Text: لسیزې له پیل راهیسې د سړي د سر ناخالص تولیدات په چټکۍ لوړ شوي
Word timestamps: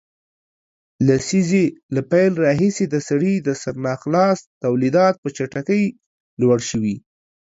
لسیزې 1.07 1.65
له 1.95 2.01
پیل 2.11 2.33
راهیسې 2.45 2.85
د 2.89 2.95
سړي 3.07 3.33
د 3.41 3.49
سر 3.61 3.73
ناخالص 3.85 4.39
تولیدات 4.63 5.15
په 5.19 5.29
چټکۍ 5.35 5.83
لوړ 6.41 6.59
شوي 6.69 6.95